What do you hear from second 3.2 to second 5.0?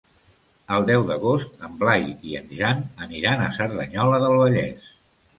a Cerdanyola del Vallès.